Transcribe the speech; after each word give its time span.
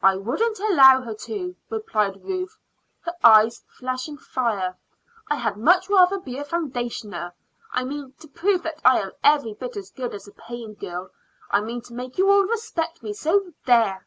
"I 0.00 0.14
wouldn't 0.16 0.60
allow 0.60 1.00
her 1.00 1.14
to," 1.14 1.56
replied 1.68 2.22
Ruth, 2.22 2.56
her 3.00 3.14
eyes 3.24 3.64
flashing 3.66 4.16
fire. 4.16 4.78
"I 5.28 5.34
had 5.34 5.56
much 5.56 5.88
rather 5.90 6.20
be 6.20 6.38
a 6.38 6.44
foundationer. 6.44 7.32
I 7.72 7.82
mean 7.82 8.12
to 8.20 8.28
prove 8.28 8.62
that 8.62 8.80
I 8.84 9.00
am 9.00 9.10
every 9.24 9.54
bit 9.54 9.76
as 9.76 9.90
good 9.90 10.14
as 10.14 10.28
a 10.28 10.32
paying 10.32 10.74
girl. 10.74 11.10
I 11.50 11.60
mean 11.60 11.80
to 11.80 11.92
make 11.92 12.18
you 12.18 12.30
all 12.30 12.44
respect 12.44 13.02
me, 13.02 13.12
so 13.12 13.50
there!" 13.66 14.06